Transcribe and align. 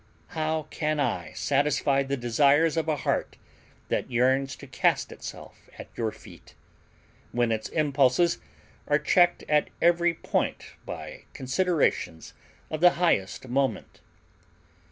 How 0.29 0.63
can 0.71 0.99
I 0.99 1.31
satisfy 1.33 2.01
the 2.01 2.17
desires 2.17 2.75
of 2.75 2.87
a 2.87 2.95
heart 3.05 3.37
that 3.89 4.09
yearns 4.09 4.55
to 4.55 4.65
cast 4.65 5.11
itself 5.11 5.69
at 5.77 5.89
your 5.95 6.11
feet, 6.11 6.55
when 7.31 7.51
its 7.51 7.69
impulses 7.69 8.39
are 8.87 8.97
checked 8.97 9.43
at 9.47 9.69
every 9.79 10.15
point 10.15 10.71
by 10.87 11.25
considerations 11.35 12.33
of 12.71 12.81
the 12.81 12.93
highest 12.97 13.47
moment? 13.47 13.99